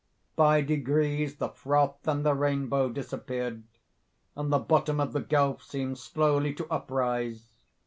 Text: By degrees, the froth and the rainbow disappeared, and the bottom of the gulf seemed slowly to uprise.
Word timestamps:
By 0.35 0.61
degrees, 0.61 1.35
the 1.35 1.49
froth 1.49 2.07
and 2.07 2.25
the 2.25 2.33
rainbow 2.33 2.89
disappeared, 2.89 3.61
and 4.35 4.51
the 4.51 4.57
bottom 4.57 4.99
of 4.99 5.13
the 5.13 5.21
gulf 5.21 5.61
seemed 5.61 5.99
slowly 5.99 6.55
to 6.55 6.67
uprise. 6.71 7.45